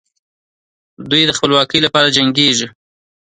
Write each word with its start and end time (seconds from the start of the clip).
دوی 1.09 1.23
د 1.27 1.31
خپلواکۍ 1.37 1.79
لپاره 1.85 2.13
جنګېږي. 2.15 2.67